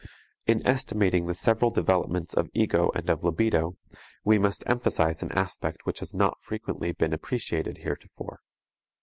[0.47, 3.77] In estimating the several developments of ego and of libido,
[4.25, 8.39] we must emphasize an aspect which has not frequently been appreciated heretofore.